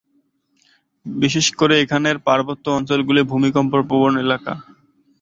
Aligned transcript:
বিশেষ 1.05 1.47
করে 1.59 1.75
এখানের 1.79 2.17
পার্বত্য 2.27 2.65
অঞ্চলগুলি 2.77 3.21
ভূমিকম্প-প্রবণ 3.31 4.13
এলাকা। 4.25 4.53